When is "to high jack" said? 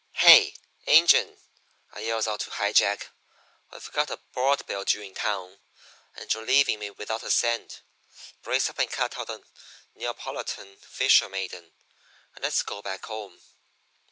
2.39-3.11